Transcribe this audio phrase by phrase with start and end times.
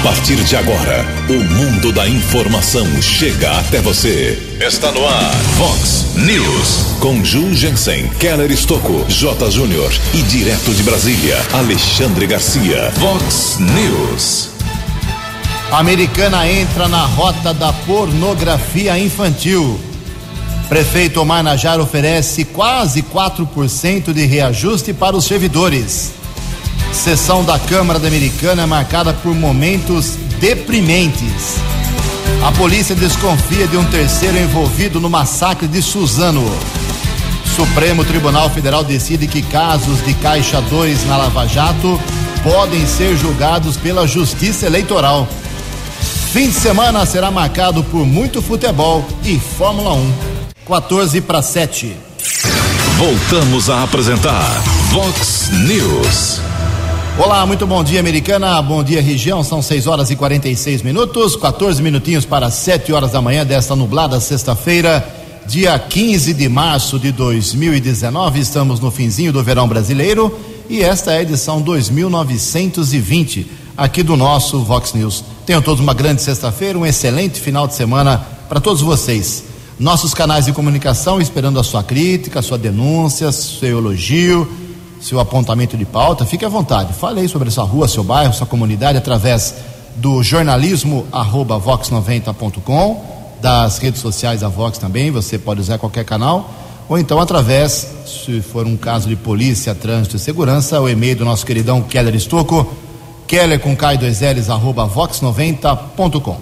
[0.00, 4.56] A partir de agora, o mundo da informação chega até você.
[4.58, 6.96] Está no ar, Fox News.
[7.00, 9.50] Com Ju Jensen, Keller Estocco, J.
[9.50, 12.90] Júnior e direto de Brasília, Alexandre Garcia.
[12.92, 14.48] Fox News.
[15.70, 19.78] A americana entra na rota da pornografia infantil.
[20.70, 26.19] Prefeito Omar Najar oferece quase 4% de reajuste para os servidores.
[26.92, 31.56] Sessão da Câmara da Americana é marcada por momentos deprimentes.
[32.42, 36.44] A polícia desconfia de um terceiro envolvido no massacre de Suzano.
[37.54, 42.00] Supremo Tribunal Federal decide que casos de Caixa 2 na Lava Jato
[42.42, 45.28] podem ser julgados pela Justiça Eleitoral.
[46.32, 50.12] Fim de semana será marcado por muito futebol e Fórmula 1.
[50.66, 51.96] 14 para 7.
[52.96, 54.46] Voltamos a apresentar
[54.92, 56.40] Vox News.
[57.22, 58.62] Olá, muito bom dia, americana.
[58.62, 59.44] Bom dia, região.
[59.44, 64.18] São 6 horas e 46 minutos, 14 minutinhos para 7 horas da manhã desta nublada
[64.18, 65.06] sexta-feira,
[65.44, 68.40] dia 15 de março de 2019.
[68.40, 70.34] Estamos no finzinho do verão brasileiro
[70.66, 75.22] e esta é a edição 2920 aqui do nosso Vox News.
[75.44, 78.16] Tenham todos uma grande sexta-feira, um excelente final de semana
[78.48, 79.44] para todos vocês.
[79.78, 84.48] Nossos canais de comunicação esperando a sua crítica, a sua denúncia, seu elogio
[85.00, 86.92] seu apontamento de pauta, fique à vontade.
[86.92, 89.54] Fale aí sobre sua rua, seu bairro, sua comunidade através
[89.96, 93.04] do jornalismo arroba vox90.com,
[93.40, 96.50] das redes sociais da Vox também, você pode usar qualquer canal,
[96.88, 101.24] ou então através, se for um caso de polícia, trânsito e segurança, o e-mail do
[101.24, 102.66] nosso queridão Keller Estocco,
[103.26, 106.36] keller com K2Ls arroba vox90.com.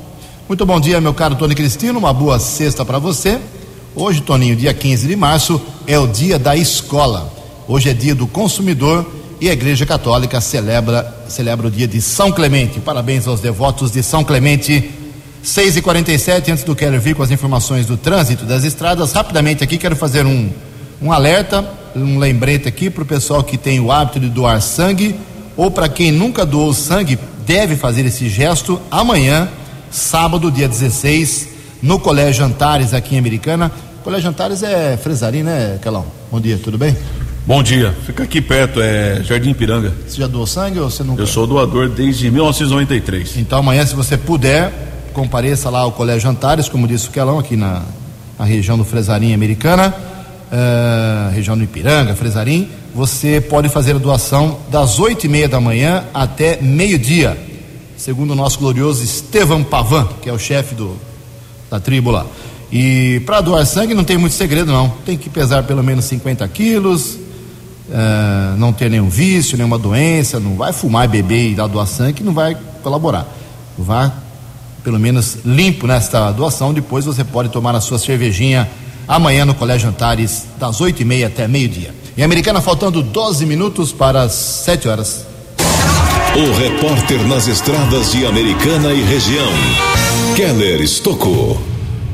[0.48, 3.38] Muito bom dia, meu caro Tony Cristino, uma boa sexta para você.
[3.94, 7.37] Hoje, Toninho, dia 15 de março, é o dia da escola.
[7.70, 9.04] Hoje é dia do consumidor
[9.38, 12.80] e a Igreja Católica celebra, celebra o dia de São Clemente.
[12.80, 14.90] Parabéns aos devotos de São Clemente.
[15.42, 19.62] 6 e 47 antes do Keller vir com as informações do trânsito das estradas, rapidamente
[19.62, 20.48] aqui quero fazer um,
[21.00, 21.62] um alerta,
[21.94, 25.14] um lembrete aqui para o pessoal que tem o hábito de doar sangue
[25.54, 29.46] ou para quem nunca doou sangue, deve fazer esse gesto amanhã,
[29.90, 31.48] sábado, dia 16,
[31.82, 33.70] no Colégio Antares, aqui em Americana.
[34.02, 36.06] Colégio Antares é Fresarim, né, Calão?
[36.32, 36.96] Bom dia, tudo bem?
[37.48, 39.90] Bom dia, fica aqui perto, é Jardim Piranga.
[40.06, 41.22] Você já doou sangue ou você nunca?
[41.22, 43.38] Eu sou doador desde 1993.
[43.38, 44.70] Então amanhã, se você puder,
[45.14, 47.84] compareça lá ao Colégio Antares, como disse o Quelão, aqui na,
[48.38, 49.94] na região do Fresarim Americana,
[50.52, 52.68] uh, região do Ipiranga, Fresarim.
[52.94, 57.34] Você pode fazer a doação das oito e meia da manhã até meio-dia,
[57.96, 60.98] segundo o nosso glorioso Estevam Pavan, que é o chefe do,
[61.70, 62.26] da tribo lá.
[62.70, 64.90] E para doar sangue não tem muito segredo, não.
[65.06, 67.16] Tem que pesar pelo menos 50 quilos,
[67.88, 72.22] uh, não ter nenhum vício, nenhuma doença, não vai fumar, beber e dar doação que
[72.22, 73.26] não vai colaborar.
[73.76, 74.12] Vá
[74.88, 78.66] pelo menos limpo nesta doação, depois você pode tomar a sua cervejinha
[79.06, 81.94] amanhã no Colégio Antares, das oito e meia até meio-dia.
[82.16, 85.26] Em Americana, faltando 12 minutos para as 7 horas.
[86.34, 89.50] O repórter nas estradas de Americana e região,
[90.36, 91.60] Keller Estocou.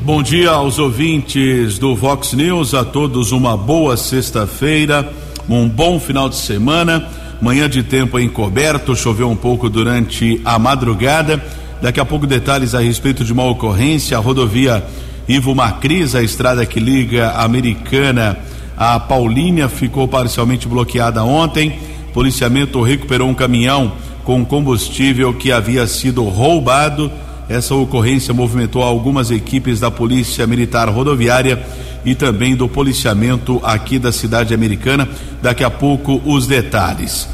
[0.01, 5.13] Bom dia aos ouvintes do Vox News, a todos uma boa sexta-feira
[5.49, 7.07] um bom final de semana.
[7.41, 11.43] Manhã de tempo encoberto, choveu um pouco durante a madrugada.
[11.81, 14.83] Daqui a pouco detalhes a respeito de uma ocorrência, a rodovia
[15.27, 18.37] Ivo Macris, a estrada que liga a Americana
[18.77, 21.79] a Paulínia, ficou parcialmente bloqueada ontem.
[22.13, 27.11] Policiamento recuperou um caminhão com combustível que havia sido roubado.
[27.47, 31.63] Essa ocorrência movimentou algumas equipes da Polícia Militar Rodoviária
[32.03, 35.07] e também do policiamento aqui da cidade americana.
[35.41, 37.27] Daqui a pouco os detalhes.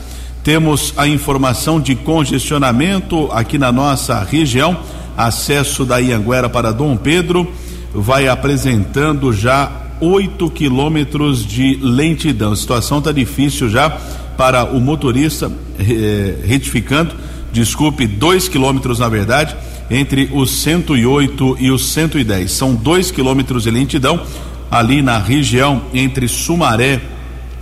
[0.43, 4.77] Temos a informação de congestionamento aqui na nossa região.
[5.15, 7.51] Acesso da Ianguera para Dom Pedro
[7.93, 9.71] vai apresentando já
[10.01, 12.53] 8 quilômetros de lentidão.
[12.53, 13.89] A situação está difícil já
[14.35, 17.15] para o motorista, eh, retificando,
[17.51, 19.55] desculpe, 2 quilômetros na verdade,
[19.89, 22.51] entre os 108 e os 110.
[22.51, 24.21] São 2 quilômetros de lentidão
[24.69, 27.01] ali na região entre Sumaré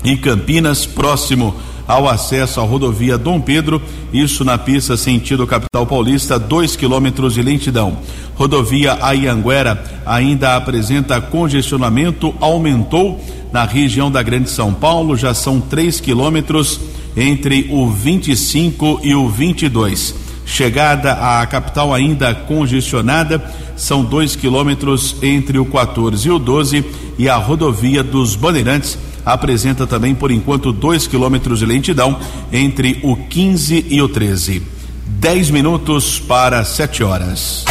[0.03, 1.55] e Campinas, próximo
[1.87, 3.81] ao acesso à rodovia Dom Pedro,
[4.13, 7.97] isso na pista sentido capital paulista, dois quilômetros de lentidão.
[8.35, 13.19] Rodovia Ayanguera ainda apresenta congestionamento, aumentou
[13.51, 16.79] na região da Grande São Paulo, já são três quilômetros
[17.19, 20.15] entre o 25 e o 22.
[20.45, 23.43] Chegada à capital ainda congestionada,
[23.75, 26.83] são dois quilômetros entre o 14 e o 12
[27.19, 32.17] e a rodovia dos Bandeirantes apresenta também por enquanto dois quilômetros de lentidão
[32.51, 34.63] entre o 15 e o 13.
[35.05, 37.65] 10 minutos para 7 horas.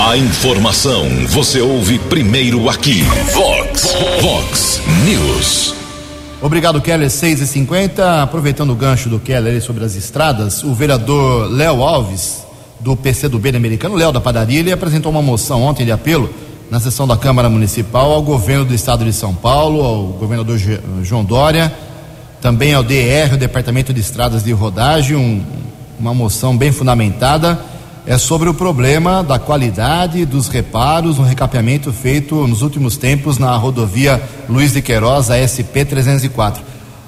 [0.00, 3.02] A informação você ouve primeiro aqui.
[3.34, 5.85] Vox, Vox News.
[6.42, 7.10] Obrigado, Keller.
[7.10, 12.44] 6 e 50 Aproveitando o gancho do Keller sobre as estradas, o vereador Léo Alves,
[12.78, 16.28] do PCdoB americano, Léo da Padaria, ele apresentou uma moção ontem de apelo
[16.70, 20.58] na sessão da Câmara Municipal ao governo do estado de São Paulo, ao governador
[21.02, 21.72] João Dória,
[22.40, 25.42] também ao DR, o Departamento de Estradas de Rodagem, um,
[25.98, 27.58] uma moção bem fundamentada,
[28.06, 33.56] é sobre o problema da qualidade dos reparos no recapeamento feito nos últimos tempos na
[33.56, 36.62] rodovia Luiz de Queiroz, a SP 304.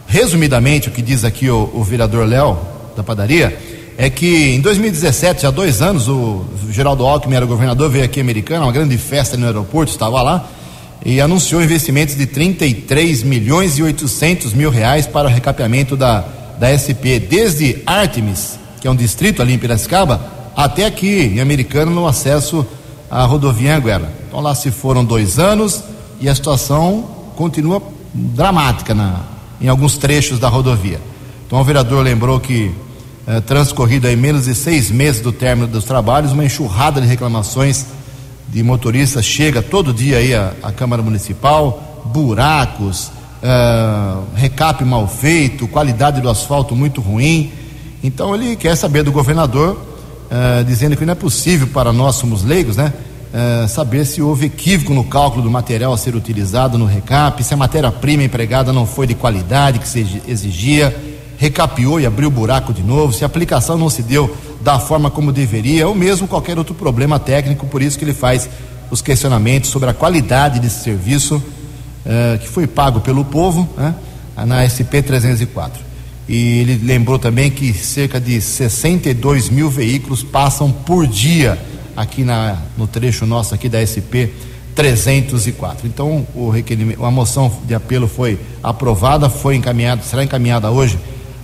[0.08, 2.58] Resumidamente, o que diz aqui o, o vereador Léo
[2.96, 3.56] da padaria
[3.96, 8.64] é que em 2017, já dois anos, o Geraldo Alckmin era governador, veio aqui americano,
[8.64, 10.48] uma grande festa no aeroporto, estava lá,
[11.04, 16.24] e anunciou investimentos de 33 milhões e 800 mil reais para o recapeamento da,
[16.58, 21.92] da SP, desde Artemis, que é um distrito ali em Piracicaba, até aqui em Americano,
[21.92, 22.66] no acesso
[23.08, 24.12] à rodovia Anguera.
[24.26, 25.84] Então lá se foram dois anos
[26.20, 27.04] e a situação
[27.36, 27.80] continua
[28.12, 29.20] dramática na,
[29.60, 31.00] em alguns trechos da rodovia.
[31.46, 32.72] Então o vereador lembrou que
[33.24, 37.86] eh, transcorrido aí menos de seis meses do término dos trabalhos, uma enxurrada de reclamações
[38.48, 45.68] de motoristas chega todo dia aí à, à Câmara Municipal, buracos, eh, recap mal feito,
[45.68, 47.52] qualidade do asfalto muito ruim.
[48.02, 49.86] Então ele quer saber do governador,
[50.30, 52.92] eh, dizendo que não é possível para nós somos leigos, né?
[53.32, 57.52] Eh, saber se houve equívoco no cálculo do material a ser utilizado no recap, se
[57.52, 60.94] a matéria-prima empregada não foi de qualidade que se exigia
[61.38, 65.08] recapiou e abriu o buraco de novo, se a aplicação não se deu da forma
[65.08, 68.48] como deveria, ou mesmo qualquer outro problema técnico, por isso que ele faz
[68.90, 73.94] os questionamentos sobre a qualidade desse serviço uh, que foi pago pelo povo né,
[74.44, 75.87] na SP 304.
[76.28, 81.58] E ele lembrou também que cerca de 62 mil veículos passam por dia
[81.96, 84.30] aqui na, no trecho nosso aqui da SP
[84.74, 85.86] 304.
[85.86, 90.98] Então, o requerimento, a moção de apelo foi aprovada, foi encaminhada, será encaminhada hoje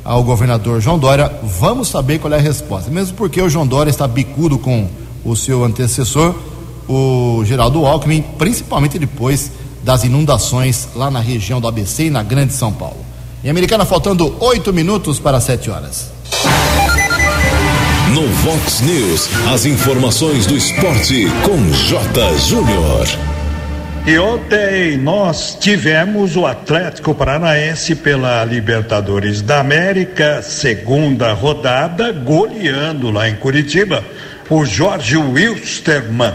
[0.05, 1.33] ao governador João Dória.
[1.43, 2.91] Vamos saber qual é a resposta.
[2.91, 4.87] Mesmo porque o João Dória está bicudo com
[5.25, 6.35] o seu antecessor,
[6.87, 9.51] o Geraldo Alckmin, principalmente depois
[9.83, 13.04] das inundações lá na região do ABC e na Grande São Paulo.
[13.45, 16.11] Em Americana, faltando oito minutos para sete horas.
[18.15, 22.39] No Vox News, as informações do esporte com J.
[22.39, 23.07] Júnior.
[24.07, 33.29] E ontem nós tivemos o Atlético Paranaense pela Libertadores da América, segunda rodada, goleando lá
[33.29, 34.03] em Curitiba
[34.49, 36.35] o Jorge Wilstermann.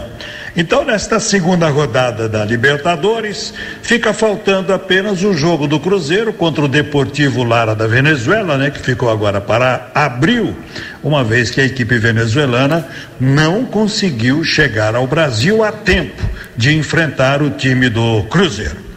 [0.60, 6.68] Então, nesta segunda rodada da Libertadores, fica faltando apenas o jogo do Cruzeiro contra o
[6.68, 10.54] Deportivo Lara da Venezuela, né, que ficou agora para abril,
[11.02, 12.86] uma vez que a equipe venezuelana
[13.18, 16.22] não conseguiu chegar ao Brasil a tempo
[16.54, 18.90] de enfrentar o time do Cruzeiro.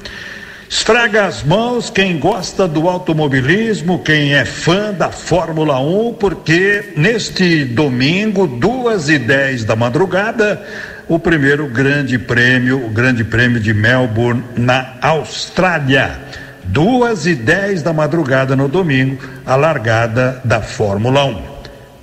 [0.69, 7.63] Estraga as mãos quem gosta do automobilismo, quem é fã da Fórmula 1, porque neste
[7.63, 10.65] domingo, duas e dez da madrugada,
[11.13, 16.19] o primeiro grande prêmio, o grande prêmio de Melbourne na Austrália.
[16.63, 21.41] Duas e dez da madrugada no domingo, a largada da Fórmula 1.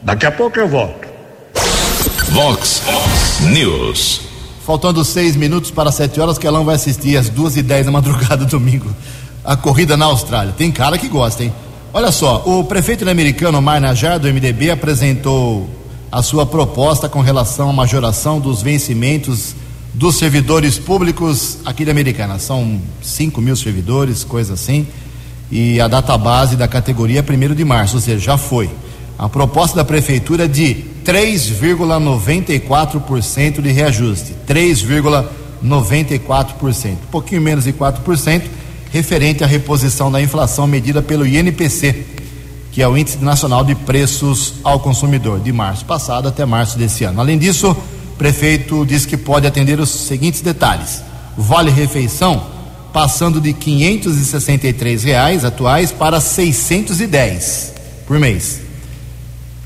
[0.03, 1.09] Daqui a pouco eu volto.
[2.29, 2.83] Vox
[3.53, 4.21] News.
[4.65, 7.93] Faltando seis minutos para sete horas, que Kelão vai assistir às duas e dez da
[7.93, 8.95] madrugada domingo.
[9.45, 10.55] A corrida na Austrália.
[10.57, 11.53] Tem cara que gosta, hein?
[11.93, 15.80] Olha só, o prefeito americano Mar Najar, do MDB, apresentou
[16.11, 19.55] a sua proposta com relação à majoração dos vencimentos
[19.95, 22.39] dos servidores públicos aqui de Americana.
[22.39, 24.89] São 5 mil servidores, coisa assim.
[25.51, 28.69] E a data base da categoria é 1 de março, ou seja, já foi.
[29.19, 34.35] A proposta da prefeitura é de 3,94% de reajuste.
[34.49, 36.93] 3,94%.
[36.93, 38.43] Um pouquinho menos de 4%,
[38.91, 42.05] referente à reposição da inflação medida pelo INPC,
[42.73, 47.05] que é o Índice Nacional de Preços ao Consumidor, de março passado até março desse
[47.05, 47.21] ano.
[47.21, 51.03] Além disso, o prefeito diz que pode atender os seguintes detalhes:
[51.37, 52.43] vale refeição
[52.93, 57.75] passando de 563 reais atuais para 610
[58.07, 58.61] por mês.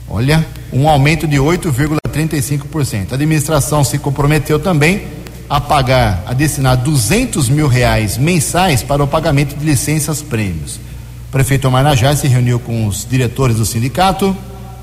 [0.09, 3.13] Olha, um aumento de 8,35%.
[3.13, 5.07] A administração se comprometeu também
[5.49, 10.79] a pagar, a destinar 200 mil reais mensais para o pagamento de licenças prêmios
[11.35, 14.37] prefeito Omar Najá se reuniu com os diretores do sindicato,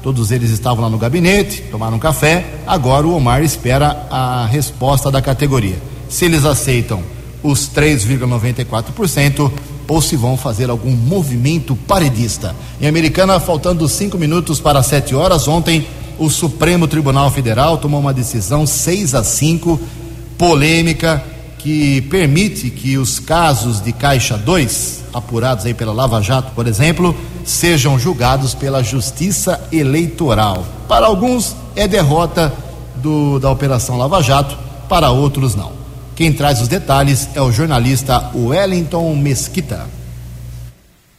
[0.04, 2.46] todos eles estavam lá no gabinete, tomaram um café.
[2.68, 5.78] Agora o Omar espera a resposta da categoria.
[6.10, 7.02] Se eles aceitam
[7.42, 9.50] os 3,94%
[9.88, 12.54] ou se vão fazer algum movimento paredista.
[12.82, 15.88] Em Americana, faltando cinco minutos para sete horas, ontem
[16.20, 19.80] o Supremo Tribunal Federal tomou uma decisão 6 a 5,
[20.38, 21.24] polêmica,
[21.62, 27.16] que permite que os casos de Caixa 2, apurados aí pela Lava Jato, por exemplo,
[27.46, 30.66] sejam julgados pela Justiça Eleitoral.
[30.88, 32.52] Para alguns é derrota
[32.96, 34.58] do, da Operação Lava Jato,
[34.90, 35.72] para outros não.
[36.16, 39.88] Quem traz os detalhes é o jornalista Wellington Mesquita.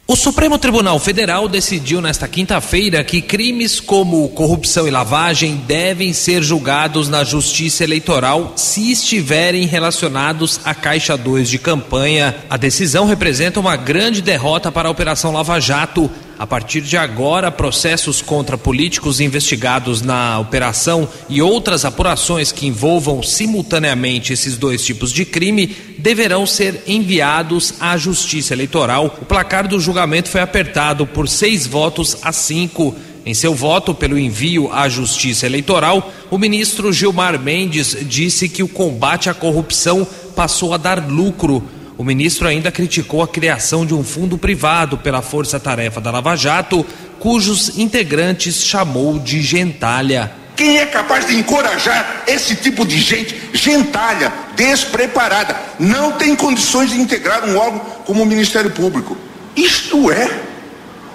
[0.05, 6.43] O Supremo Tribunal Federal decidiu nesta quinta-feira que crimes como corrupção e lavagem devem ser
[6.43, 12.35] julgados na Justiça Eleitoral se estiverem relacionados à Caixa 2 de campanha.
[12.49, 17.51] A decisão representa uma grande derrota para a Operação Lava Jato, a partir de agora,
[17.51, 25.11] processos contra políticos investigados na operação e outras apurações que envolvam simultaneamente esses dois tipos
[25.11, 29.17] de crime deverão ser enviados à Justiça Eleitoral.
[29.21, 32.95] O placar do julgamento foi apertado por seis votos a cinco.
[33.25, 38.67] Em seu voto pelo envio à Justiça Eleitoral, o ministro Gilmar Mendes disse que o
[38.67, 41.63] combate à corrupção passou a dar lucro
[41.97, 46.35] o ministro ainda criticou a criação de um fundo privado pela Força Tarefa da Lava
[46.35, 46.85] Jato,
[47.19, 50.31] cujos integrantes chamou de gentalha.
[50.55, 56.99] Quem é capaz de encorajar esse tipo de gente, gentalha, despreparada, não tem condições de
[56.99, 59.17] integrar um órgão como o Ministério Público?
[59.55, 60.29] Isto é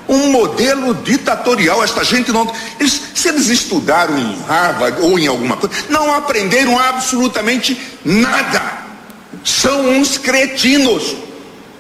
[0.09, 1.85] um modelo ditatorial.
[1.85, 2.53] Esta gente não.
[2.81, 8.88] Eles, se eles estudaram em Harvard ou em alguma coisa, não aprenderam absolutamente nada
[9.45, 11.17] são uns cretinos.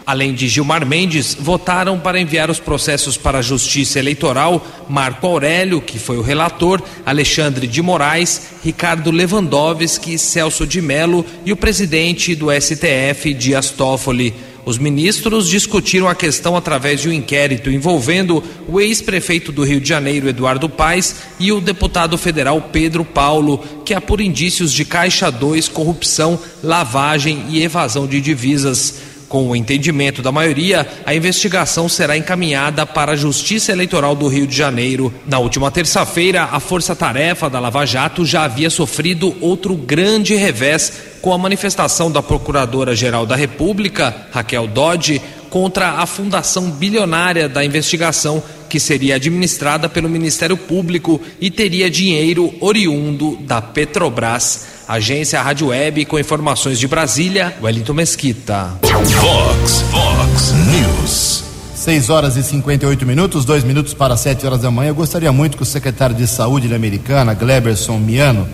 [0.09, 5.83] Além de Gilmar Mendes, votaram para enviar os processos para a Justiça Eleitoral Marco Aurélio,
[5.83, 12.35] que foi o relator, Alexandre de Moraes, Ricardo Lewandowski, Celso de Mello e o presidente
[12.35, 14.35] do STF, Dias Toffoli.
[14.68, 19.88] Os ministros discutiram a questão através de um inquérito envolvendo o ex-prefeito do Rio de
[19.88, 25.68] Janeiro, Eduardo Paes, e o deputado federal Pedro Paulo, que apura indícios de Caixa 2,
[25.68, 29.08] corrupção, lavagem e evasão de divisas.
[29.28, 34.47] Com o entendimento da maioria, a investigação será encaminhada para a Justiça Eleitoral do Rio
[34.47, 35.12] de Janeiro.
[35.26, 40.92] Na última terça-feira, a Força Tarefa da Lava Jato já havia sofrido outro grande revés
[41.20, 45.20] com a manifestação da Procuradora-Geral da República, Raquel Dodge,
[45.50, 52.52] contra a fundação bilionária da investigação, que seria administrada pelo Ministério Público e teria dinheiro
[52.60, 54.66] oriundo da Petrobras.
[54.87, 58.78] Agência Rádio Web com informações de Brasília, Wellington Mesquita.
[58.82, 61.44] Vox, Vox News.
[61.75, 64.90] 6 horas e 58 minutos, dois minutos para 7 horas da manhã.
[64.90, 68.48] Eu gostaria muito que o secretário de Saúde americana, Gleberson Miano,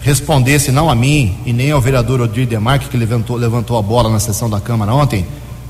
[0.00, 4.08] respondesse não a mim e nem ao vereador Odir Demarque, que levantou, levantou a bola
[4.08, 5.26] na sessão da Câmara ontem,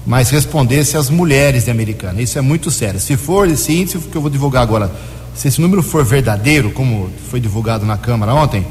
[0.06, 2.22] mas respondesse às mulheres de Americana.
[2.22, 3.00] Isso é muito sério.
[3.00, 4.90] Se for esse índice que eu vou divulgar agora,
[5.34, 8.64] se esse número for verdadeiro, como foi divulgado na Câmara ontem,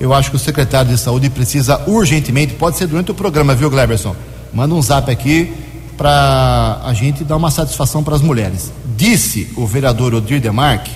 [0.00, 3.70] eu acho que o secretário de saúde precisa urgentemente, pode ser durante o programa, viu,
[3.70, 4.16] Gleberson?
[4.52, 5.52] Manda um zap aqui
[5.96, 8.72] para a gente dar uma satisfação para as mulheres.
[8.96, 10.90] Disse o vereador Odir Demarque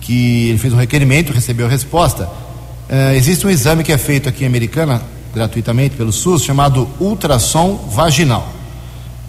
[0.00, 2.24] que ele fez um requerimento, recebeu a resposta.
[2.24, 5.00] Uh, existe um exame que é feito aqui em Americana,
[5.32, 8.61] gratuitamente pelo SUS, chamado ultrassom vaginal.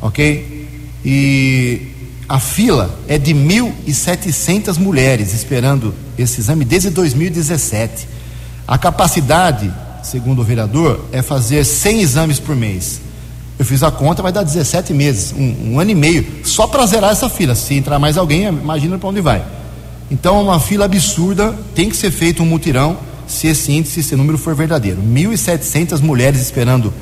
[0.04, 0.68] Ok?
[1.06, 1.82] E
[2.28, 8.06] a fila é de 1.700 mulheres esperando esse exame desde 2017.
[8.68, 13.00] A capacidade, segundo o vereador, é fazer 100 exames por mês.
[13.58, 16.86] Eu fiz a conta, vai dar 17 meses, um, um ano e meio, só para
[16.86, 17.56] zerar essa fila.
[17.56, 19.46] Se entrar mais alguém, imagina para onde vai.
[20.12, 24.38] Então, uma fila absurda, tem que ser feito um mutirão, se esse índice, esse número
[24.38, 25.02] for verdadeiro.
[25.02, 26.94] 1.700 mulheres esperando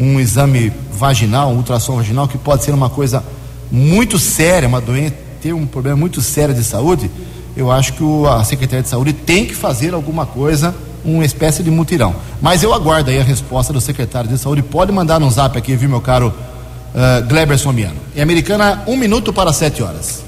[0.00, 3.22] um exame vaginal, um ultrassom vaginal, que pode ser uma coisa
[3.70, 7.10] muito séria, uma doença, ter um problema muito sério de saúde.
[7.54, 11.62] Eu acho que o, a Secretaria de Saúde tem que fazer alguma coisa uma espécie
[11.62, 12.14] de mutirão.
[12.40, 14.62] Mas eu aguardo aí a resposta do secretário de saúde.
[14.62, 17.96] Pode mandar no zap aqui, viu, meu caro uh, Gleberson Miano.
[18.14, 20.22] Em Americana, um minuto para sete horas.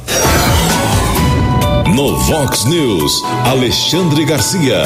[1.94, 4.84] No Vox News, Alexandre Garcia.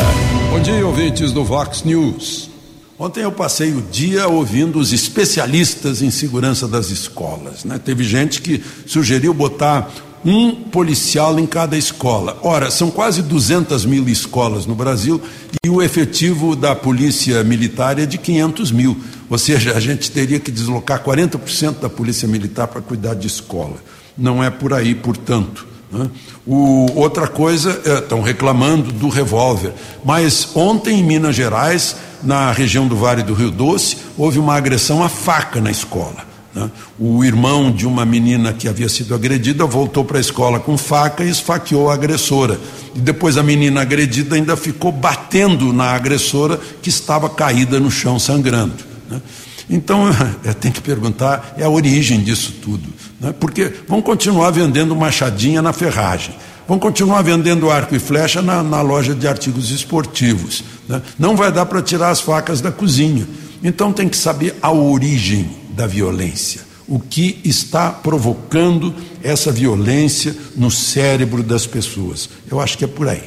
[0.51, 2.56] Bom dia, ouvintes do Vox News.
[2.99, 7.63] Ontem eu passei o dia ouvindo os especialistas em segurança das escolas.
[7.63, 7.79] Né?
[7.79, 9.91] Teve gente que sugeriu botar
[10.25, 12.39] um policial em cada escola.
[12.43, 15.21] Ora, são quase 200 mil escolas no Brasil
[15.63, 18.97] e o efetivo da polícia militar é de 500 mil.
[19.29, 23.77] Ou seja, a gente teria que deslocar 40% da polícia militar para cuidar de escola.
[24.17, 25.67] Não é por aí, portanto.
[25.91, 26.09] Né?
[26.47, 29.73] O, outra coisa, é, estão reclamando do revólver.
[30.05, 35.03] Mas ontem em Minas Gerais, na região do Vale do Rio Doce, houve uma agressão
[35.03, 36.27] à faca na escola.
[36.55, 36.71] Né?
[36.99, 41.23] O irmão de uma menina que havia sido agredida voltou para a escola com faca
[41.23, 42.59] e esfaqueou a agressora.
[42.95, 48.19] E depois a menina agredida ainda ficou batendo na agressora que estava caída no chão
[48.19, 48.75] sangrando.
[49.09, 49.21] Né?
[49.69, 50.05] Então,
[50.61, 52.89] tem que perguntar é a origem disso tudo.
[53.21, 53.35] Né?
[53.39, 56.35] Porque vão continuar vendendo machadinha na ferragem,
[56.67, 60.65] vão continuar vendendo arco e flecha na, na loja de artigos esportivos.
[60.89, 61.03] Né?
[61.19, 63.27] Não vai dar para tirar as facas da cozinha.
[63.63, 66.61] Então, tem que saber a origem da violência.
[66.89, 72.29] O que está provocando essa violência no cérebro das pessoas?
[72.49, 73.25] Eu acho que é por aí.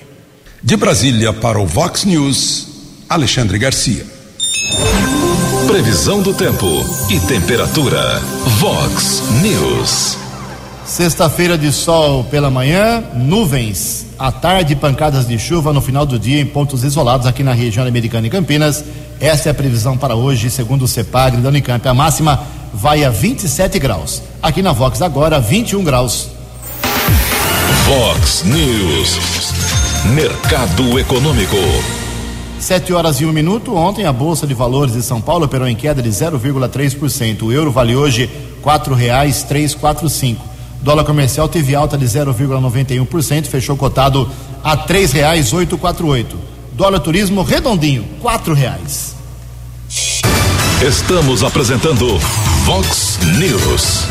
[0.63, 2.67] De Brasília para o Vox News,
[3.09, 4.05] Alexandre Garcia.
[5.67, 6.67] Previsão do tempo
[7.09, 8.19] e temperatura.
[8.59, 10.17] Vox News.
[10.85, 14.07] Sexta-feira de sol pela manhã, nuvens.
[14.17, 17.85] À tarde, pancadas de chuva no final do dia em pontos isolados aqui na região
[17.85, 18.83] americana e Campinas
[19.19, 21.85] essa é a previsão para hoje, segundo o CEPAGRE da Unicamp.
[21.87, 22.41] A máxima
[22.73, 24.21] vai a 27 graus.
[24.41, 26.29] Aqui na Vox agora, 21 graus.
[27.85, 29.19] Vox News.
[30.15, 31.98] Mercado Econômico.
[32.59, 33.73] Sete horas e um minuto.
[33.75, 37.43] Ontem a Bolsa de Valores de São Paulo operou em queda de 0,3%.
[37.43, 38.29] O euro vale hoje
[38.61, 40.45] quatro cinco.
[40.81, 44.29] Dólar comercial teve alta de 0,91%, fechou cotado
[44.63, 44.77] a
[45.77, 46.37] quatro oito.
[46.73, 49.15] Dólar turismo redondinho, quatro reais.
[50.81, 52.17] Estamos apresentando
[52.65, 54.05] Vox News.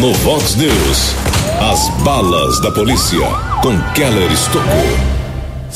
[0.00, 1.14] No Vox News,
[1.72, 3.26] as balas da polícia
[3.62, 5.15] com Keller Estocou.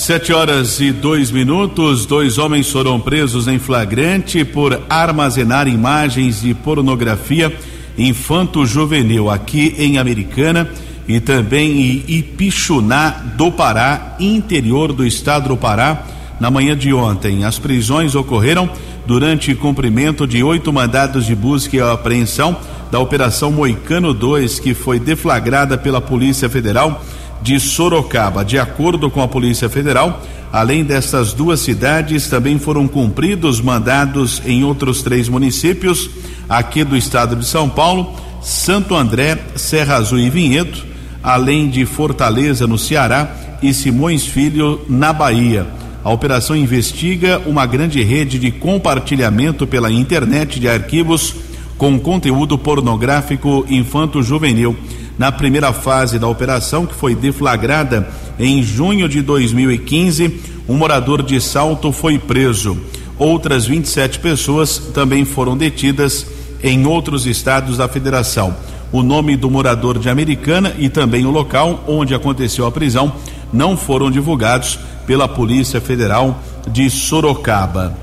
[0.01, 6.55] Sete horas e dois minutos, dois homens foram presos em flagrante por armazenar imagens de
[6.55, 7.55] pornografia
[7.99, 10.71] infanto-juvenil aqui em Americana
[11.07, 16.03] e também em Ipixuná do Pará, interior do estado do Pará,
[16.41, 17.45] na manhã de ontem.
[17.45, 18.71] As prisões ocorreram
[19.07, 22.57] durante cumprimento de oito mandados de busca e apreensão
[22.91, 27.05] da Operação Moicano 2, que foi deflagrada pela Polícia Federal
[27.43, 28.45] de Sorocaba.
[28.45, 34.65] De acordo com a Polícia Federal, além dessas duas cidades, também foram cumpridos mandados em
[34.65, 36.11] outros três municípios
[36.49, 40.91] aqui do estado de São Paulo: Santo André, Serra Azul e Vinhedo
[41.23, 45.67] além de Fortaleza, no Ceará, e Simões Filho, na Bahia.
[46.03, 51.35] A operação investiga uma grande rede de compartilhamento pela internet de arquivos
[51.77, 54.75] com conteúdo pornográfico infanto-juvenil.
[55.21, 61.39] Na primeira fase da operação, que foi deflagrada em junho de 2015, um morador de
[61.43, 62.79] Salto foi preso.
[63.19, 66.27] Outras 27 pessoas também foram detidas
[66.63, 68.57] em outros estados da federação
[68.91, 73.13] o nome do morador de Americana e também o local onde aconteceu a prisão
[73.53, 77.95] não foram divulgados pela Polícia Federal de Sorocaba.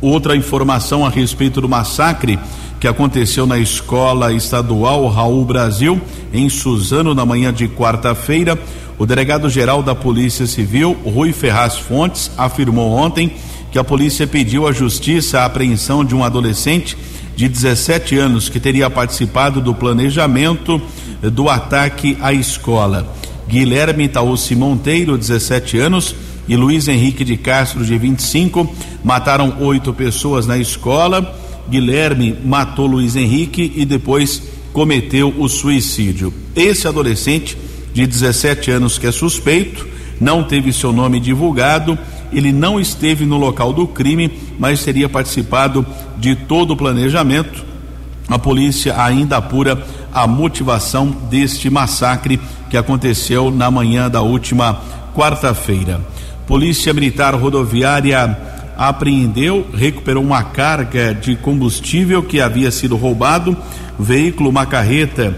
[0.00, 2.38] Outra informação a respeito do massacre
[2.84, 5.98] que aconteceu na escola estadual Raul Brasil,
[6.34, 8.58] em Suzano, na manhã de quarta-feira.
[8.98, 13.32] O delegado-geral da Polícia Civil, Rui Ferraz Fontes, afirmou ontem
[13.72, 16.94] que a polícia pediu à justiça a apreensão de um adolescente
[17.34, 20.78] de 17 anos que teria participado do planejamento
[21.22, 23.10] do ataque à escola.
[23.48, 26.14] Guilherme Taúci Monteiro, 17 anos,
[26.46, 28.70] e Luiz Henrique de Castro, de 25,
[29.02, 31.42] mataram oito pessoas na escola.
[31.68, 36.32] Guilherme matou Luiz Henrique e depois cometeu o suicídio.
[36.54, 37.56] Esse adolescente
[37.92, 39.86] de 17 anos que é suspeito,
[40.20, 41.98] não teve seu nome divulgado,
[42.32, 45.86] ele não esteve no local do crime, mas teria participado
[46.18, 47.64] de todo o planejamento.
[48.28, 54.80] A polícia ainda apura a motivação deste massacre que aconteceu na manhã da última
[55.14, 56.00] quarta-feira.
[56.46, 63.56] Polícia Militar Rodoviária apreendeu, recuperou uma carga de combustível que havia sido roubado.
[63.98, 65.36] O veículo, uma carreta,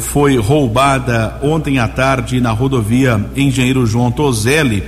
[0.00, 4.82] foi roubada ontem à tarde na rodovia Engenheiro João Tozelli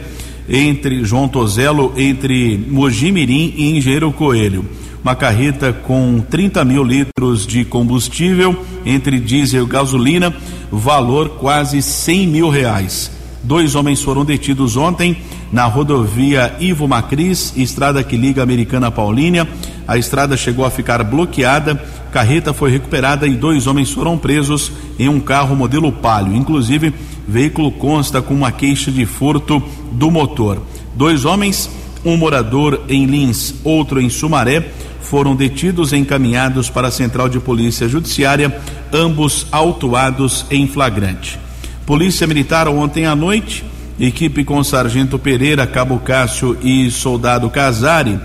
[0.48, 4.64] entre João Tozelo, entre Mojimirim e Engenheiro Coelho.
[5.02, 10.32] Uma carreta com 30 mil litros de combustível, entre diesel e gasolina,
[10.70, 13.10] valor quase 100 mil reais.
[13.44, 15.16] Dois homens foram detidos ontem
[15.50, 19.48] na rodovia Ivo Macris, estrada que liga a Americana Paulínia.
[19.86, 21.74] A estrada chegou a ficar bloqueada,
[22.12, 26.36] carreta foi recuperada e dois homens foram presos em um carro modelo Palio.
[26.36, 26.94] Inclusive,
[27.26, 30.62] veículo consta com uma queixa de furto do motor.
[30.94, 31.68] Dois homens,
[32.04, 34.68] um morador em Lins, outro em Sumaré,
[35.00, 38.56] foram detidos e encaminhados para a Central de Polícia Judiciária,
[38.92, 41.38] ambos autuados em flagrante.
[41.86, 43.64] Polícia Militar ontem à noite,
[43.98, 48.20] equipe com Sargento Pereira, Cabo Cássio e Soldado Casari.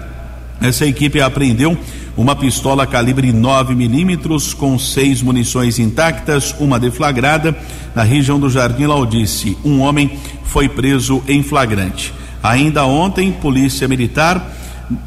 [0.61, 1.75] Essa equipe apreendeu
[2.15, 7.55] uma pistola calibre 9 milímetros com seis munições intactas, uma deflagrada
[7.95, 9.57] na região do Jardim Laudice.
[9.65, 12.13] Um homem foi preso em flagrante.
[12.43, 14.53] Ainda ontem, Polícia Militar,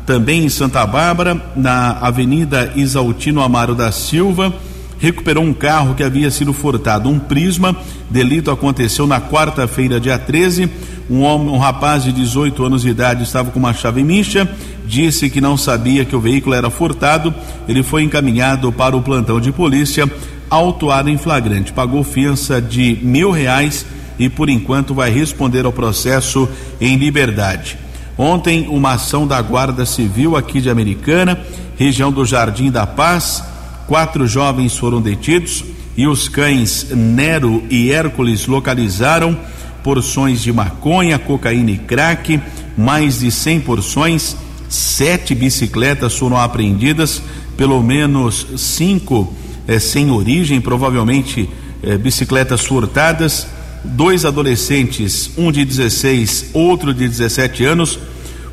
[0.05, 4.53] também em Santa Bárbara, na Avenida Isaltino Amaro da Silva,
[5.01, 7.75] recuperou um carro que havia sido furtado, um Prisma.
[8.11, 10.71] Delito aconteceu na quarta-feira, dia 13.
[11.09, 14.49] Um homem, um rapaz de 18 anos de idade estava com uma chave mincha,
[14.87, 17.35] disse que não sabia que o veículo era furtado.
[17.67, 20.09] Ele foi encaminhado para o plantão de polícia,
[20.49, 21.73] autuado em flagrante.
[21.73, 23.87] Pagou fiança de mil reais
[24.19, 27.79] e por enquanto vai responder ao processo em liberdade.
[28.19, 31.41] Ontem, uma ação da Guarda Civil aqui de Americana,
[31.79, 33.43] região do Jardim da Paz,
[33.91, 35.65] quatro jovens foram detidos
[35.97, 39.37] e os cães Nero e Hércules localizaram
[39.83, 42.41] porções de maconha, cocaína e crack,
[42.79, 44.37] mais de 100 porções,
[44.69, 47.21] sete bicicletas foram apreendidas,
[47.57, 49.35] pelo menos cinco
[49.67, 51.51] eh, sem origem, provavelmente
[51.83, 53.49] eh, bicicletas furtadas
[53.83, 57.99] dois adolescentes, um de 16, outro de 17 anos,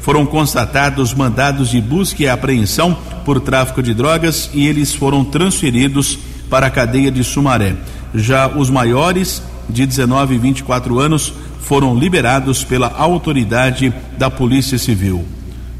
[0.07, 6.17] foram constatados mandados de busca e apreensão por tráfico de drogas e eles foram transferidos
[6.49, 7.75] para a cadeia de Sumaré.
[8.15, 15.25] Já os maiores, de 19 e 24 anos, foram liberados pela autoridade da Polícia Civil.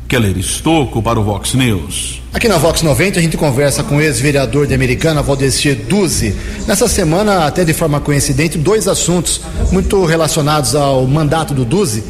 [0.08, 2.22] Keller Estocco para o Vox News.
[2.34, 6.34] Aqui na Vox 90 a gente conversa com o ex-vereador de Americana, Valdecir Duzi.
[6.66, 9.42] Nessa semana, até de forma coincidente, dois assuntos
[9.72, 12.04] muito relacionados ao mandato do Duzi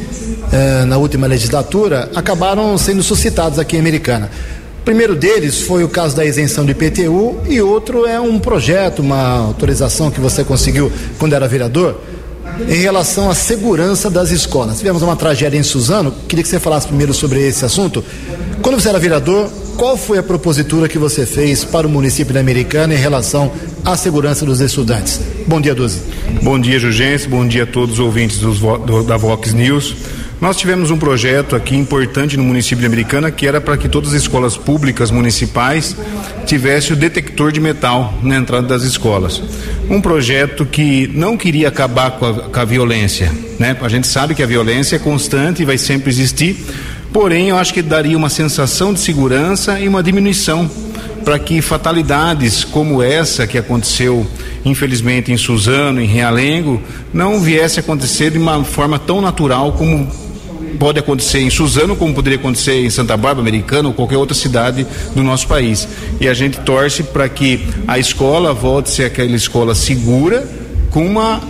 [0.52, 4.30] eh, na última legislatura acabaram sendo suscitados aqui em Americana.
[4.80, 9.00] O primeiro deles foi o caso da isenção do IPTU e outro é um projeto,
[9.00, 12.00] uma autorização que você conseguiu quando era vereador
[12.66, 14.78] em relação à segurança das escolas.
[14.78, 18.04] Tivemos uma tragédia em Suzano, queria que você falasse primeiro sobre esse assunto.
[18.62, 22.40] Quando você era vereador, qual foi a propositura que você fez para o município da
[22.40, 23.52] Americana em relação
[23.84, 25.20] à segurança dos estudantes?
[25.46, 26.00] Bom dia, Duzi.
[26.42, 27.28] Bom dia, Jugense.
[27.28, 29.94] Bom dia a todos os ouvintes do, da Vox News.
[30.40, 34.10] Nós tivemos um projeto aqui importante no município de Americana que era para que todas
[34.10, 35.96] as escolas públicas municipais
[36.46, 39.42] tivessem o detector de metal na entrada das escolas.
[39.90, 43.76] Um projeto que não queria acabar com a, com a violência, né?
[43.80, 46.56] A gente sabe que a violência é constante e vai sempre existir,
[47.12, 50.70] porém eu acho que daria uma sensação de segurança e uma diminuição
[51.24, 54.24] para que fatalidades como essa que aconteceu
[54.64, 56.80] infelizmente em Suzano, em Realengo,
[57.12, 60.08] não viesse a acontecer de uma forma tão natural como
[60.78, 64.86] pode acontecer em Suzano, como poderia acontecer em Santa Bárbara, Americana ou qualquer outra cidade
[65.14, 65.88] do nosso país.
[66.20, 70.46] E a gente torce para que a escola volte a ser aquela escola segura,
[70.90, 71.40] com uma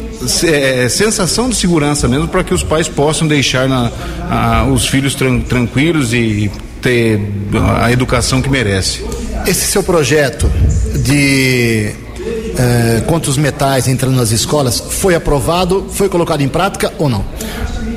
[0.45, 3.91] é, sensação de segurança mesmo, para que os pais possam deixar na,
[4.31, 6.51] a, os filhos tran tranquilos e
[6.83, 7.21] ter
[7.81, 9.05] a educação que merece.
[9.47, 10.51] Esse seu projeto
[11.05, 11.93] de
[12.59, 17.25] é, contra os metais entrando nas escolas foi aprovado, foi colocado em prática ou não?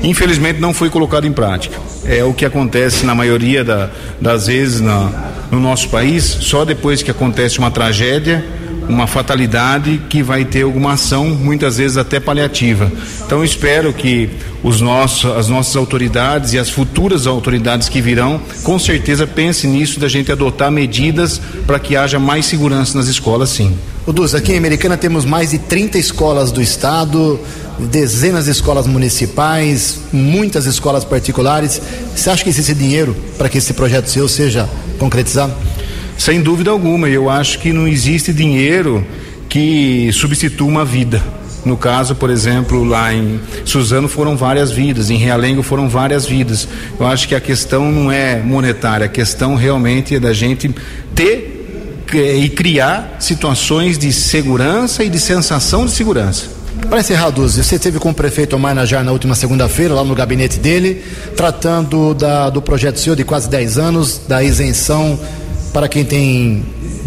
[0.02, 1.78] Infelizmente não foi colocado em prática.
[2.04, 7.02] É o que acontece na maioria da, das vezes na, no nosso país, só depois
[7.02, 8.44] que acontece uma tragédia,
[8.88, 12.90] uma fatalidade que vai ter alguma ação, muitas vezes até paliativa.
[13.24, 14.30] Então espero que
[14.62, 19.98] os nossos, as nossas autoridades e as futuras autoridades que virão, com certeza pensem nisso
[19.98, 23.76] da gente adotar medidas para que haja mais segurança nas escolas, sim.
[24.06, 27.38] O Duz, aqui em Americana temos mais de 30 escolas do estado,
[27.78, 31.80] dezenas de escolas municipais, muitas escolas particulares.
[32.14, 34.68] Você acha que existe dinheiro para que esse projeto seu seja
[34.98, 35.54] concretizado?
[36.16, 39.04] Sem dúvida alguma, eu acho que não existe dinheiro
[39.48, 41.22] que substitua uma vida.
[41.64, 46.66] No caso, por exemplo, lá em Suzano foram várias vidas, em Realengo foram várias vidas.
[46.98, 50.74] Eu acho que a questão não é monetária, a questão realmente é da gente
[51.14, 51.60] ter
[52.12, 56.46] e criar situações de segurança e de sensação de segurança.
[56.88, 60.14] Para encerrar, Duzi, você esteve com o prefeito Omar Najar na última segunda-feira, lá no
[60.14, 61.02] gabinete dele,
[61.36, 65.18] tratando da, do projeto seu de quase 10 anos, da isenção
[65.72, 66.64] para quem tem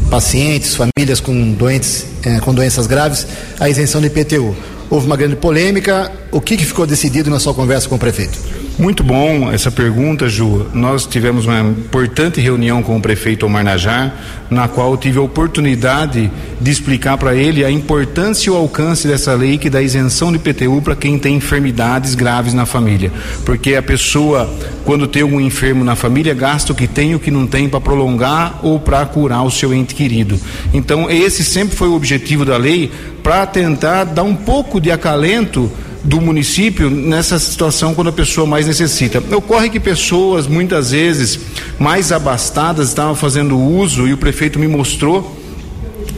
[0.09, 3.27] pacientes, famílias com, doentes, eh, com doenças graves,
[3.59, 4.55] a isenção do IPTU.
[4.89, 6.11] Houve uma grande polêmica.
[6.31, 8.64] O que, que ficou decidido na sua conversa com o prefeito?
[8.77, 10.67] Muito bom essa pergunta, Ju.
[10.73, 14.13] Nós tivemos uma importante reunião com o prefeito Omar Najar,
[14.49, 19.07] na qual eu tive a oportunidade de explicar para ele a importância e o alcance
[19.07, 23.13] dessa lei que dá isenção de PTU para quem tem enfermidades graves na família.
[23.45, 27.19] Porque a pessoa, quando tem algum enfermo na família, gasta o que tem e o
[27.19, 30.37] que não tem para prolongar ou para curar o seu ente querido.
[30.73, 32.91] Então, esse sempre foi o objetivo da lei
[33.23, 35.71] para tentar dar um pouco de acalento
[36.05, 39.21] do município nessa situação quando a pessoa mais necessita.
[39.35, 41.39] Ocorre que pessoas muitas vezes
[41.79, 45.35] mais abastadas estavam fazendo uso e o prefeito me mostrou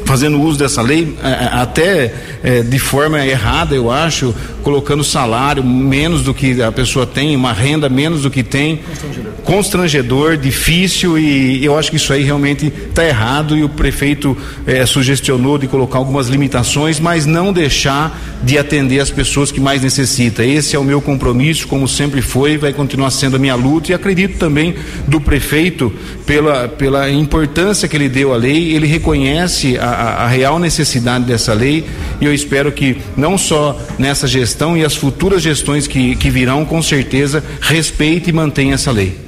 [0.08, 5.62] fazendo uso dessa lei, é, é, até é, de forma errada, eu acho, colocando salário
[5.62, 11.20] menos do que a pessoa tem, uma renda menos do que tem, constrangedor, constrangedor difícil,
[11.20, 15.67] e eu acho que isso aí realmente está errado e o prefeito é, sugestionou de
[15.67, 20.46] colocar algumas limitações, mas não deixar de atender as pessoas que mais necessitam.
[20.46, 23.93] Esse é o meu compromisso, como sempre foi, vai continuar sendo a minha luta e
[23.93, 24.74] acredito também
[25.06, 25.91] do prefeito
[26.26, 31.25] pela, pela importância que ele deu à lei, ele reconhece a, a, a real necessidade
[31.25, 31.88] dessa lei
[32.21, 36.65] e eu espero que não só nessa gestão e as futuras gestões que, que virão,
[36.65, 39.27] com certeza, respeite e mantenha essa lei.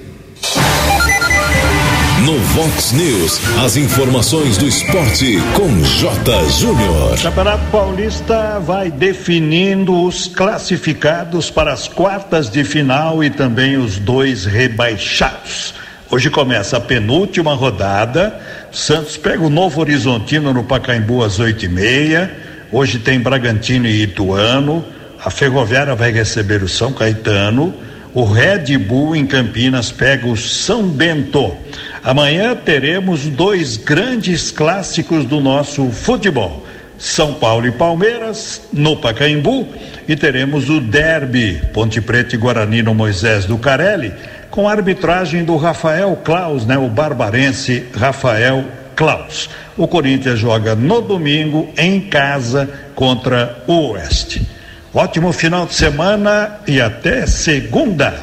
[2.25, 6.49] No Vox News, as informações do esporte com J.
[6.49, 7.13] Júnior.
[7.13, 13.97] O Campeonato Paulista vai definindo os classificados para as quartas de final e também os
[13.97, 15.73] dois rebaixados.
[16.11, 18.39] Hoje começa a penúltima rodada.
[18.71, 22.31] Santos pega o Novo Horizontino no Pacaembu às oito e meia.
[22.71, 24.85] Hoje tem Bragantino e Ituano.
[25.23, 27.73] A Ferroviária vai receber o São Caetano.
[28.13, 31.55] O Red Bull em Campinas pega o São Bento.
[32.03, 36.65] Amanhã teremos dois grandes clássicos do nosso futebol.
[36.97, 39.67] São Paulo e Palmeiras no Pacaembu
[40.07, 44.11] e teremos o derby Ponte Preta e Guarani no Moisés do Carelli
[44.49, 46.77] com a arbitragem do Rafael Klaus, né?
[46.77, 49.49] O barbarense Rafael Klaus.
[49.77, 54.45] O Corinthians joga no domingo em casa contra o Oeste.
[54.93, 58.13] Ótimo final de semana e até segunda.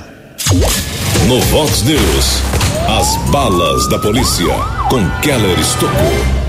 [1.29, 2.43] No Vox News,
[2.89, 4.55] as balas da polícia
[4.89, 6.47] com Keller Estocou.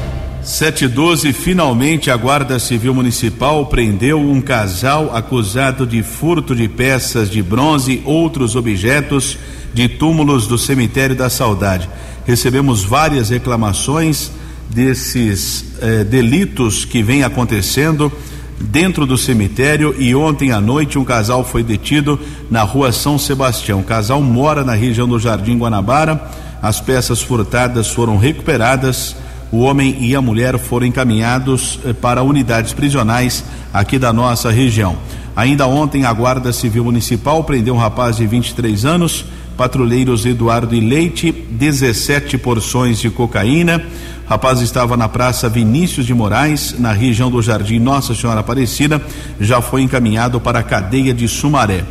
[0.47, 7.43] 712, finalmente a Guarda Civil Municipal prendeu um casal acusado de furto de peças de
[7.43, 9.37] bronze e outros objetos
[9.73, 11.89] de túmulos do Cemitério da Saudade.
[12.25, 14.31] Recebemos várias reclamações
[14.69, 18.11] desses eh, delitos que vêm acontecendo
[18.59, 23.79] dentro do cemitério e ontem à noite um casal foi detido na rua São Sebastião.
[23.79, 26.19] O casal mora na região do Jardim Guanabara.
[26.61, 29.15] As peças furtadas foram recuperadas.
[29.51, 34.97] O homem e a mulher foram encaminhados eh, para unidades prisionais aqui da nossa região.
[35.35, 39.23] Ainda ontem, a Guarda Civil Municipal prendeu um rapaz de 23 anos
[39.57, 43.83] patrulheiros Eduardo e Leite, 17 porções de cocaína.
[44.25, 49.01] O rapaz estava na Praça Vinícius de Moraes, na região do Jardim Nossa Senhora Aparecida,
[49.39, 51.83] já foi encaminhado para a cadeia de Sumaré.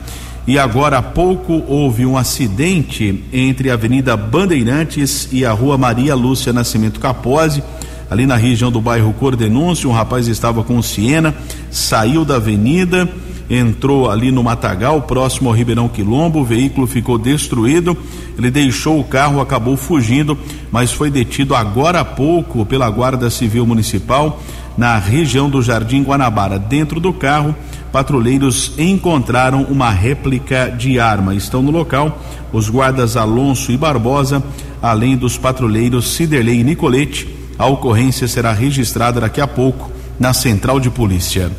[0.46, 6.14] E agora há pouco houve um acidente entre a Avenida Bandeirantes e a Rua Maria
[6.14, 7.64] Lúcia Nascimento Capozzi,
[8.08, 9.90] ali na região do bairro Cordenúncio.
[9.90, 11.34] Um rapaz estava com o Siena,
[11.68, 13.08] saiu da avenida
[13.48, 17.96] entrou ali no Matagal, próximo ao Ribeirão Quilombo, o veículo ficou destruído,
[18.36, 20.36] ele deixou o carro, acabou fugindo,
[20.70, 24.40] mas foi detido agora há pouco pela Guarda Civil Municipal
[24.76, 26.58] na região do Jardim Guanabara.
[26.58, 27.54] Dentro do carro,
[27.90, 31.34] patrulheiros encontraram uma réplica de arma.
[31.34, 32.20] Estão no local
[32.52, 34.42] os guardas Alonso e Barbosa,
[34.82, 37.28] além dos patrulheiros Ciderley e Nicolete.
[37.58, 41.50] A ocorrência será registrada daqui a pouco na Central de Polícia.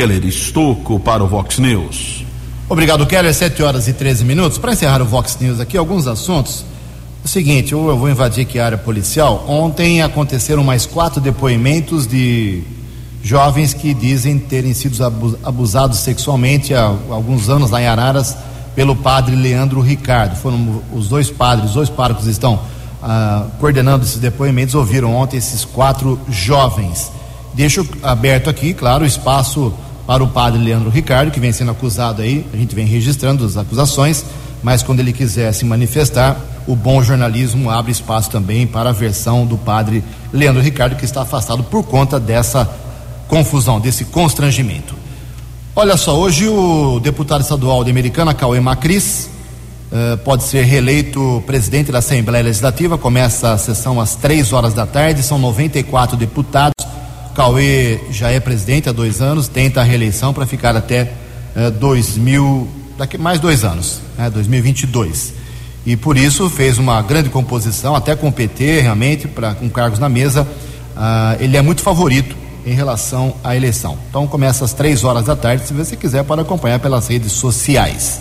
[0.00, 2.24] Keller Estocco para o Vox News.
[2.70, 3.34] Obrigado, Keller.
[3.34, 4.56] 7 horas e 13 minutos.
[4.56, 6.64] Para encerrar o Vox News aqui, alguns assuntos.
[7.22, 9.44] O seguinte, eu vou invadir aqui a área policial.
[9.46, 12.62] Ontem aconteceram mais quatro depoimentos de
[13.22, 14.96] jovens que dizem terem sido
[15.44, 18.34] abusados sexualmente há alguns anos lá em Araras
[18.74, 20.34] pelo padre Leandro Ricardo.
[20.34, 22.58] Foram os dois padres, os dois párocos estão
[23.02, 27.12] ah, coordenando esses depoimentos, ouviram ontem esses quatro jovens.
[27.52, 29.74] Deixo aberto aqui, claro, o espaço
[30.06, 33.56] para o padre Leandro Ricardo, que vem sendo acusado aí, a gente vem registrando as
[33.56, 34.24] acusações,
[34.62, 36.36] mas quando ele quiser se manifestar,
[36.66, 41.22] o bom jornalismo abre espaço também para a versão do padre Leandro Ricardo, que está
[41.22, 42.68] afastado por conta dessa
[43.28, 44.94] confusão, desse constrangimento.
[45.74, 49.30] Olha só, hoje o deputado estadual de Americana, Cauê Macris,
[49.90, 52.98] uh, pode ser reeleito presidente da Assembleia Legislativa.
[52.98, 56.74] Começa a sessão às três horas da tarde, são 94 deputados.
[57.34, 61.12] Cauê já é presidente há dois anos, tenta a reeleição para ficar até
[61.54, 65.34] eh, 2000, daqui mais dois anos, né, 2022.
[65.86, 69.98] E por isso fez uma grande composição, até com o PT, realmente, pra, com cargos
[69.98, 70.46] na mesa.
[70.96, 73.96] Ah, ele é muito favorito em relação à eleição.
[74.08, 78.20] Então começa às três horas da tarde, se você quiser, para acompanhar pelas redes sociais.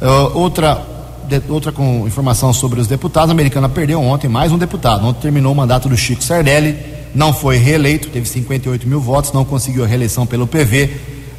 [0.00, 0.82] Uh, outra
[1.28, 5.04] de, outra com informação sobre os deputados, a americana perdeu ontem mais um deputado.
[5.04, 9.42] Ontem terminou o mandato do Chico Sardelli não foi reeleito, teve 58 mil votos, não
[9.42, 10.90] conseguiu a reeleição pelo PV,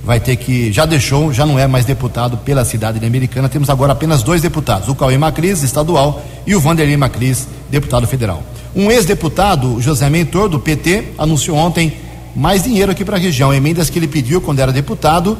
[0.04, 3.48] vai ter que, já deixou, já não é mais deputado pela cidade de Americana.
[3.48, 8.42] Temos agora apenas dois deputados, o Cauê Macris, estadual, e o Vanderlei Macris, deputado federal.
[8.76, 11.94] Um ex-deputado, José Mentor, do PT, anunciou ontem
[12.36, 13.54] mais dinheiro aqui para a região.
[13.54, 15.38] Emendas que ele pediu quando era deputado.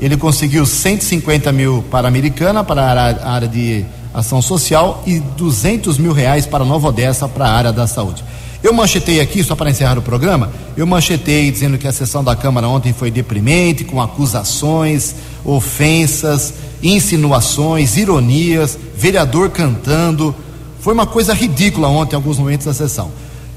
[0.00, 5.96] Ele conseguiu 150 mil para a Americana, para a área de ação social, e 200
[5.96, 8.24] mil reais para Nova Odessa, para a área da saúde.
[8.66, 12.34] Eu manchetei aqui, só para encerrar o programa, eu manchetei dizendo que a sessão da
[12.34, 16.52] Câmara ontem foi deprimente, com acusações, ofensas,
[16.82, 20.34] insinuações, ironias, vereador cantando.
[20.80, 23.12] Foi uma coisa ridícula ontem, em alguns momentos da sessão.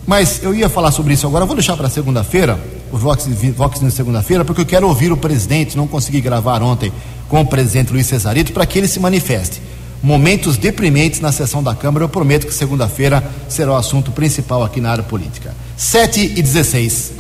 [0.06, 3.96] Mas eu ia falar sobre isso agora, vou deixar para segunda-feira, o Vox, Vox News
[3.96, 6.94] segunda-feira, porque eu quero ouvir o presidente, não consegui gravar ontem
[7.28, 9.60] com o presidente Luiz Cesarito, para que ele se manifeste
[10.02, 12.06] momentos deprimentes na sessão da Câmara.
[12.06, 15.56] Eu prometo que segunda-feira será o assunto principal aqui na área política.
[15.78, 17.14] 7 e 16.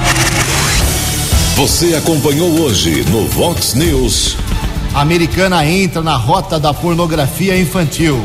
[1.56, 4.38] Você acompanhou hoje no Vox News.
[4.94, 8.24] A americana entra na rota da pornografia infantil.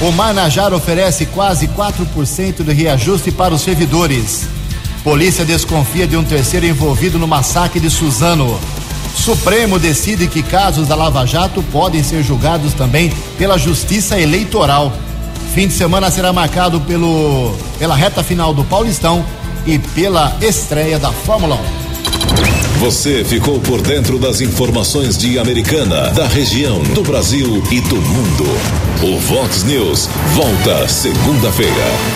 [0.00, 4.48] O Marnajar oferece quase 4% de reajuste para os servidores.
[5.02, 8.58] Polícia desconfia de um terceiro envolvido no massacre de Suzano.
[9.14, 14.92] Supremo decide que casos da Lava Jato podem ser julgados também pela Justiça Eleitoral.
[15.54, 19.24] Fim de semana será marcado pelo, pela reta final do Paulistão
[19.66, 21.84] e pela estreia da Fórmula 1.
[22.80, 28.44] Você ficou por dentro das informações de Americana, da região, do Brasil e do mundo.
[29.02, 32.12] O Vox News volta segunda-feira.